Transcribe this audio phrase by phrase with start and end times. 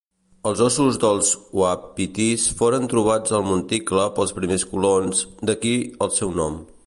[0.51, 1.27] Els ossos dels
[1.63, 5.75] uapitís foren trobats al monticle pels primers colons, d'aquí
[6.07, 6.59] el seu nom.